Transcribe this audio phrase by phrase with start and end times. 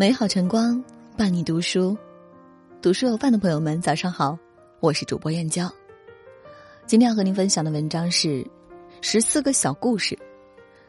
[0.00, 0.82] 美好晨光
[1.14, 1.94] 伴你读书，
[2.80, 4.38] 读书有饭的朋友们，早上好，
[4.80, 5.70] 我是主播燕娇。
[6.86, 8.42] 今天要和您分享的文章是
[9.02, 10.18] 十四个小故事，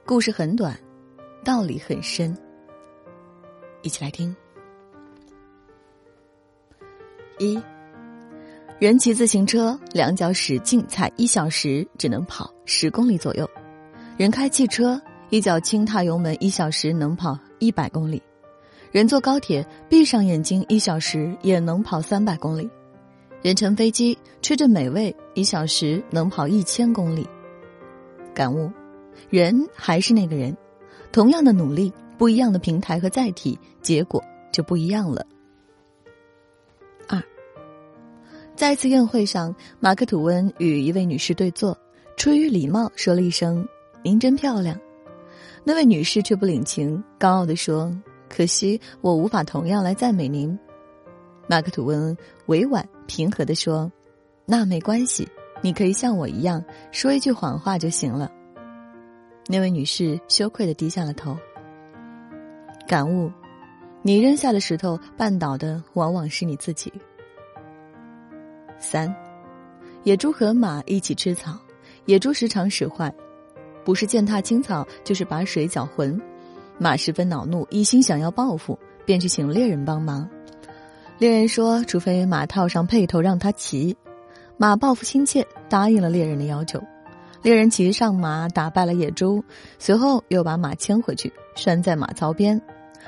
[0.05, 0.79] 故事很短，
[1.43, 2.33] 道理很深。
[3.81, 4.33] 一起来听。
[7.37, 7.61] 一，
[8.79, 13.45] 人骑自行车，两脚使劲踩，一小时只能跑十公里左右；
[14.15, 14.97] 人开汽车，
[15.31, 18.17] 一脚轻踏油门，一小时能跑一百公里；
[18.91, 22.69] 人坐高铁，闭上眼睛，一小时也能跑三百公里。
[23.41, 27.25] 人乘飞机吃着美味，一小时能跑一千公里。
[28.33, 28.69] 感悟：
[29.29, 30.55] 人还是那个人，
[31.11, 35.25] 同样的努力，不一样的平台和载体，结果就不一样了。
[37.07, 37.23] 二，
[38.57, 41.77] 在一次宴会上，马克吐温与一位女士对坐，
[42.17, 43.65] 出于礼貌说了一声
[44.03, 44.77] “您真漂亮”，
[45.63, 47.89] 那位女士却不领情，高傲地说
[48.33, 50.57] ：“可惜我无法同样来赞美您。”
[51.47, 52.15] 马克吐温
[52.45, 53.91] 委婉平和地说
[54.47, 55.27] ：“那没关系，
[55.61, 58.31] 你可以像我一样说一句谎话就行了。”
[59.47, 61.37] 那位女士羞愧的低下了头。
[62.87, 63.29] 感悟：
[64.01, 66.93] 你扔下的石头绊倒的往往是你自己。
[68.79, 69.13] 三，
[70.03, 71.59] 野猪和马一起吃草，
[72.05, 73.13] 野猪时常使坏，
[73.83, 76.19] 不是践踏青草，就是把水搅浑。
[76.77, 80.27] 马十分恼怒，一心想要报复，便去请猎人帮忙。
[81.17, 83.95] 猎人说：“除非马套上辔头让他骑。”
[84.57, 86.81] 马报复心切，答应了猎人的要求。
[87.41, 89.43] 猎人骑上马，打败了野猪，
[89.79, 92.61] 随后又把马牵回去，拴在马槽边。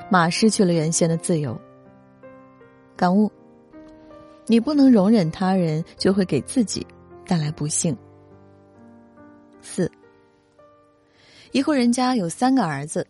[0.09, 1.59] 马失去了原先的自由。
[2.95, 3.31] 感悟：
[4.47, 6.85] 你不能容忍他人，就会给自己
[7.27, 7.95] 带来不幸。
[9.61, 9.91] 四，
[11.51, 13.05] 一户人家有三个儿子，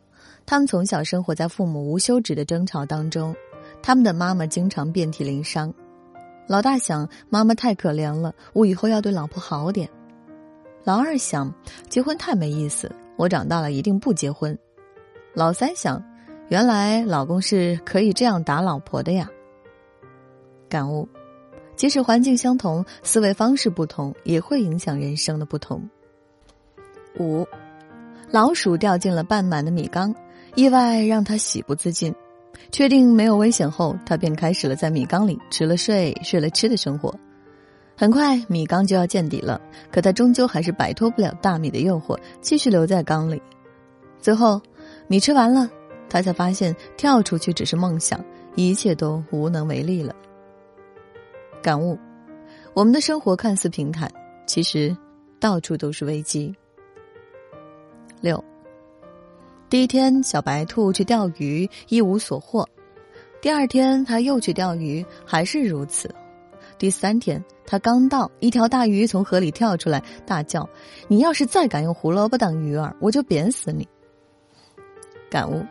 [0.45, 3.35] 他们从小生活在父母无休止的争吵当中。
[3.81, 5.73] 他们的妈妈经常遍体鳞伤，
[6.47, 9.89] 老大想妈妈太可怜了，我以后要对老婆好点。
[10.83, 11.53] 老二想
[11.89, 14.57] 结婚太没意思，我长大了一定不结婚。
[15.33, 16.01] 老三想，
[16.49, 19.29] 原来老公是可以这样打老婆的呀。
[20.69, 21.07] 感悟，
[21.75, 25.89] 即使环境相同，思维方式不同，也会影响人生的不同。
[27.19, 27.45] 五，
[28.29, 30.13] 老鼠掉进了半满的米缸，
[30.55, 32.13] 意外让他喜不自禁。
[32.71, 37.13] 确定没有危险后，他便开始了在米缸里吃了睡，睡了吃的生活。
[37.95, 39.61] 很快，米缸就要见底了，
[39.91, 43.41] 可他终究还是摆脱不了大米的诱惑，继续留在缸里。
[44.19, 44.59] 最后，
[45.07, 45.69] 米吃完了，
[46.09, 48.23] 他才发现跳出去只是梦想，
[48.55, 50.15] 一切都无能为力了。
[51.61, 51.97] 感悟：
[52.73, 54.11] 我们的生活看似平坦，
[54.47, 54.95] 其实
[55.39, 56.53] 到处都是危机。
[58.21, 58.43] 六。
[59.73, 62.69] 第一天，小白兔去钓鱼，一无所获。
[63.41, 66.13] 第二天，他又去钓鱼，还是如此。
[66.77, 70.69] 第三天，他刚到，一条大鱼从河里跳出来，大叫
[71.09, 73.87] ：“你要是再敢用胡萝卜当鱼饵，我就扁死你！”
[75.27, 75.65] 感悟：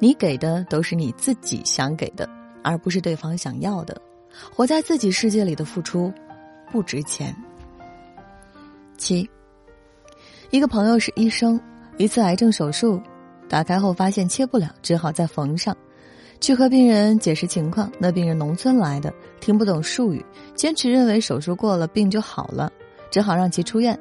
[0.00, 2.28] 你给的都是你自己想给的，
[2.64, 4.02] 而不是对方想要的。
[4.52, 6.12] 活在自己世界里的付出，
[6.72, 7.32] 不值钱。
[8.96, 9.30] 七，
[10.50, 11.60] 一个朋友是医生，
[11.98, 13.00] 一次癌症手术。
[13.48, 15.76] 打开后发现切不了，只好再缝上。
[16.40, 22.70] 去和病人解释情况，那病人农村来的，听不懂术语，坚持认为手术过了病就好了，
[23.10, 23.98] 只好让其出院。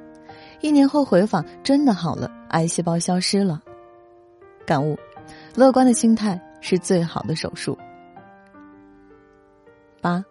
[0.62, 3.60] 一年后回访，真的好了，癌细胞消失了。
[4.66, 4.96] 感悟：
[5.56, 7.76] 乐观的心态是最好的手术。
[10.00, 10.24] 八，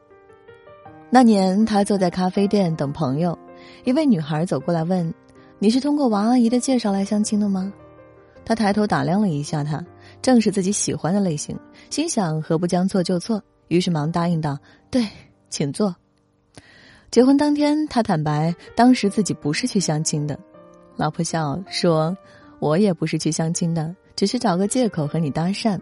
[1.10, 3.36] 那年他坐在咖啡店等朋友，
[3.84, 5.12] 一位女孩走过来问
[5.58, 7.72] ：“你是通过王阿姨的介绍来相亲的吗？”
[8.46, 9.84] 他抬头打量了一下他，
[10.22, 11.58] 正是自己喜欢的类型，
[11.90, 14.56] 心想何不将错就错，于是忙答应道
[14.88, 15.04] ：“对，
[15.50, 15.94] 请坐。”
[17.10, 20.38] 结婚当天，他坦白当时自己不是去相亲的，
[20.94, 22.16] 老婆笑说
[22.60, 25.76] ：“我也不是去相亲的，只是找个借口和你搭讪。”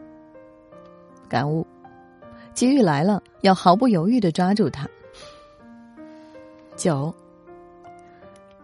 [1.29, 1.67] 感悟：
[2.55, 4.89] 机遇来了，要毫不犹豫的抓住它。
[6.77, 7.15] 九。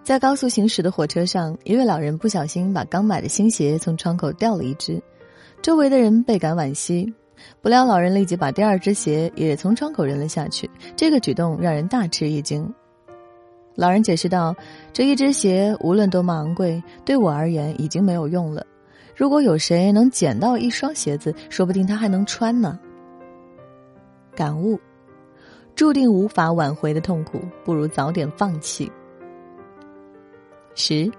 [0.03, 5.01] 在高速行驶的火车上，一位老人不小心把刚买的新鞋从窗口掉了一只，
[5.63, 7.13] 周围的人倍感惋惜。
[7.63, 12.71] 不料老人立即把第二只鞋也从窗口扔了下去，这个举动让人大吃一惊。
[13.77, 14.55] 老人解释道
[14.93, 18.67] ：“这一只鞋无论多么昂贵，对我而言已经没有用了。
[19.15, 22.79] 如果有谁能捡到一双鞋子，说不定他还能穿呢。”
[24.35, 24.79] 感悟：
[25.75, 28.91] 注定无法挽回的痛苦，不如早点放弃。
[30.81, 31.13] 十，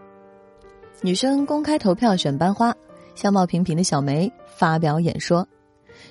[1.04, 2.76] 女生公开投票选班花，
[3.14, 5.48] 相貌平平的小梅发表演说。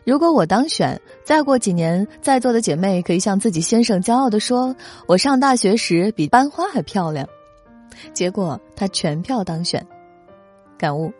[0.05, 4.75] 如果我当选，再过几年，在座的姐妹可以向自己先生骄傲的说
[5.09, 7.29] ：“我上大学时比班花还漂亮。”
[8.15, 9.85] 结果他全票当选。
[10.79, 11.13] 感悟：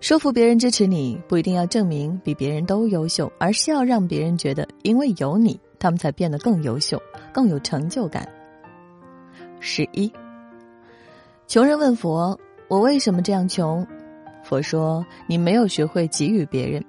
[0.00, 6.98] 说服别人支持你，不一定要证明比别人都优秀，而是要让别人觉得，因为有你，他们才变得更优秀，
[7.30, 8.26] 更有成就感。
[9.60, 10.10] 十一，
[11.48, 13.86] 穷人问佛：“我为什么这样穷？”
[14.42, 16.84] 佛说：“你没有学会给予别人。”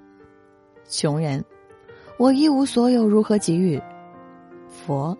[0.90, 1.44] 穷人，
[2.18, 3.80] 我一无所有，如何给予？
[4.68, 5.16] 佛，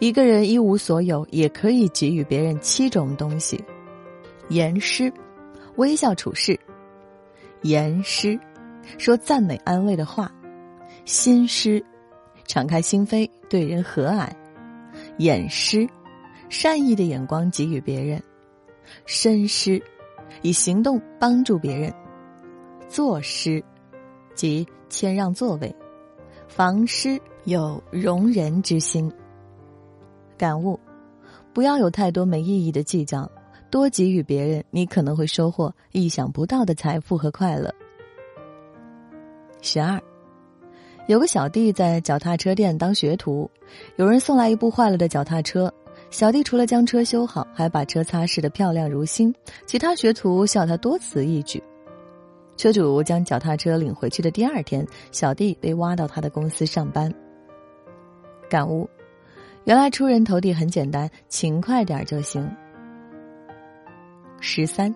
[0.00, 3.62] 一个人一无所有，也可以给予别人七种东西：
[4.48, 5.12] 言师，
[5.76, 6.58] 微笑处事；
[7.62, 8.38] 言师，
[8.98, 10.26] 说赞美安慰的话；
[11.04, 11.84] 心师，
[12.48, 14.28] 敞开心扉对人和蔼；
[15.18, 15.88] 眼师，
[16.48, 18.18] 善意的眼光给予别人；
[19.06, 19.82] 身施，
[20.42, 21.92] 以行动帮助别人；
[22.88, 23.62] 作诗。
[24.32, 25.74] 即谦让座位，
[26.48, 29.12] 防师有容人之心。
[30.38, 30.80] 感悟：
[31.52, 33.30] 不要有太多没意义的计较，
[33.70, 37.74] 多给予别人，你可能会收获意想不到的财富和快乐。
[39.60, 40.00] 十二，
[41.06, 43.50] 有个小弟在脚踏车店当学徒，
[43.96, 45.70] 有人送来一部坏了的脚踏车，
[46.10, 49.32] 小弟除了将车修好，还把车擦拭的漂亮如新，
[49.64, 51.62] 其他学徒笑他多此一举。
[52.56, 57.10] 车主将脚踏车领回去的第二天，小弟被挖到他的公司上班。
[58.50, 58.90] 感悟：
[59.64, 62.46] 原来出人头地很简单，勤快点就行。
[64.40, 64.92] 十三，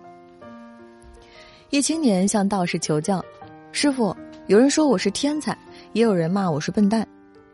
[1.69, 3.23] 一青年向道士求教
[3.71, 4.15] ：“师傅，
[4.47, 5.57] 有人说我是天才，
[5.93, 7.07] 也有人骂我是笨蛋，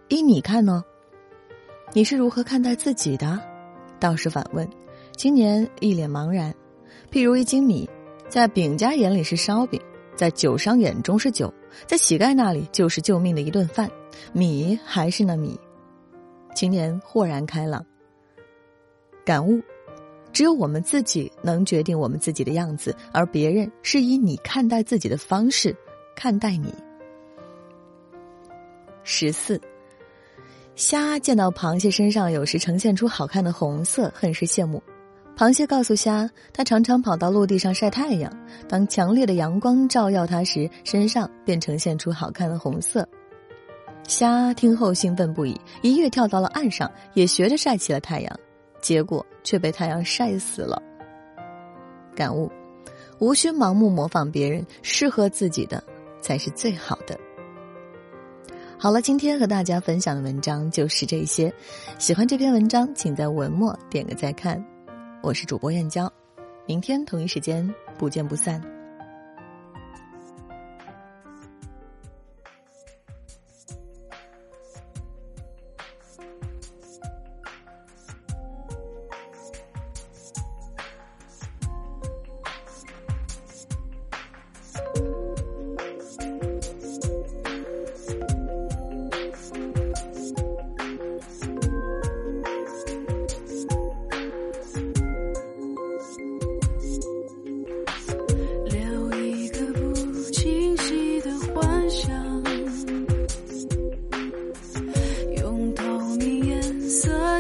[0.10, 0.84] 依你看呢？
[1.94, 3.40] 你是如何看待自己的？”
[4.02, 4.68] 道士反问。
[5.16, 6.54] 青年一脸茫然。
[7.10, 7.90] 譬如一斤米，
[8.28, 9.80] 在饼家眼里是烧饼。
[10.14, 11.52] 在酒商眼中是酒，
[11.88, 13.90] 在乞丐那里就是救命的一顿饭，
[14.34, 15.60] 米还是那米。
[16.54, 17.84] 青年豁然开朗，
[19.26, 19.62] 感悟：
[20.32, 25.76] 只有我们自己能决定我们自己的样子，而别人是以你看待自己的方式
[26.16, 26.72] 看待你。
[29.04, 29.60] 十四，
[30.82, 34.82] 虾见到螃蟹身上有时呈现出好看的红色，很是羡慕。
[35.38, 38.34] 螃蟹告诉虾，它常常跑到陆地上晒太阳。
[38.68, 43.08] 当强烈的阳光照耀它时，身上便呈现出好看的红色。
[44.08, 48.40] 虾听后兴奋不已，一跃跳到了岸上，也学着晒起了太阳，
[48.82, 50.82] 结果却被太阳晒死了。
[52.16, 52.52] 感悟：
[53.20, 55.84] 无需盲目模仿别人，适合自己的
[56.22, 57.16] 才是最好的。
[58.82, 61.54] 好了，今天和大家分享的文章就是这些。
[62.00, 64.60] 喜欢这篇文章，请在文末点个再看。
[65.22, 66.12] 我是主播燕娇，
[66.66, 68.60] 明天同一时间不见不散。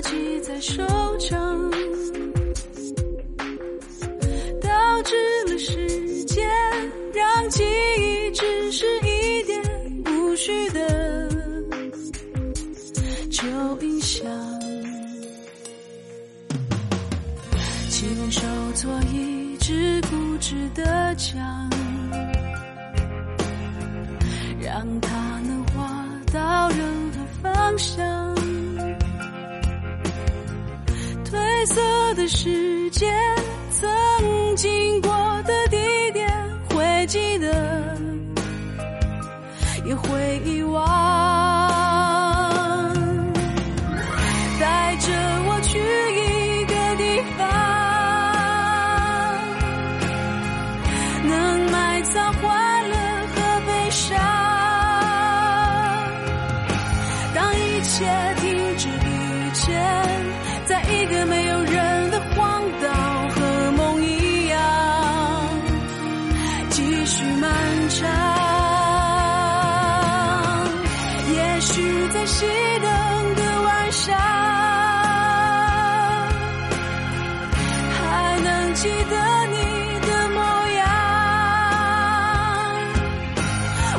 [0.01, 0.83] 记在手
[1.19, 1.71] 掌，
[4.61, 5.15] 倒置
[5.47, 6.47] 了时间，
[7.13, 7.63] 让记
[7.97, 11.29] 忆只是一点不虚的
[13.29, 13.47] 旧
[13.81, 14.25] 印象。
[17.89, 18.41] 亲手
[18.73, 21.69] 做一只固执的墙，
[24.59, 26.79] 让它能划到任
[27.11, 28.30] 何方向。
[31.61, 31.79] 黑色
[32.15, 33.13] 的世界，
[33.69, 35.11] 曾经过
[35.43, 35.77] 的地
[36.11, 36.27] 点，
[36.71, 37.95] 会记得，
[39.85, 40.83] 也会遗忘。
[44.59, 45.11] 带着
[45.45, 47.47] 我去一个地方，
[51.29, 52.97] 能埋藏欢乐
[53.35, 54.17] 和悲伤。
[57.35, 58.03] 当一切
[58.37, 59.05] 停止不
[59.53, 59.69] 见，
[60.65, 61.20] 在一个。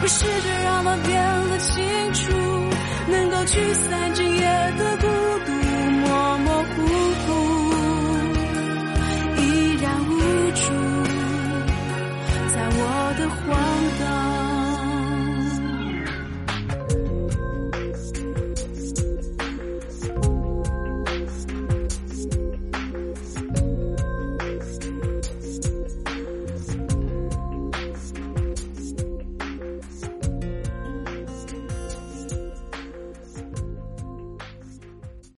[0.03, 0.93] 我试着让它。
[1.05, 2.33] 变得清楚，
[3.09, 5.07] 能够驱散今夜的孤